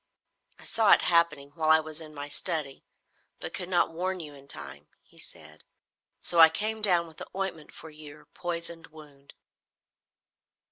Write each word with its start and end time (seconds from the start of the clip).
"I 0.57 0.63
saw 0.65 0.93
it 0.93 1.03
happening 1.03 1.51
while 1.51 1.69
I 1.69 1.79
was 1.79 2.01
in 2.01 2.11
my 2.15 2.27
study, 2.27 2.83
but 3.39 3.53
could 3.53 3.69
not 3.69 3.91
warn 3.93 4.19
you 4.19 4.33
in 4.33 4.47
time," 4.47 4.87
he 5.03 5.19
said. 5.19 5.63
"So 6.19 6.39
I 6.39 6.49
came 6.49 6.81
down 6.81 7.05
with 7.05 7.17
the 7.17 7.29
ointment 7.35 7.71
for 7.71 7.91
your 7.91 8.25
poisoned 8.25 8.87
wound." 8.87 9.35